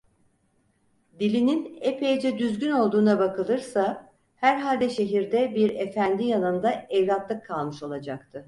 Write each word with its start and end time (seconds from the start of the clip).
Dilinin 1.19 1.77
epeyce 1.81 2.37
düzgün 2.39 2.71
olduğuna 2.71 3.19
bakılırsa 3.19 4.13
herhalde 4.35 4.89
şehirde 4.89 5.55
bir 5.55 5.69
efendi 5.75 6.23
yanında 6.23 6.71
evlatlık 6.89 7.45
kalmış 7.45 7.83
olacaktı. 7.83 8.39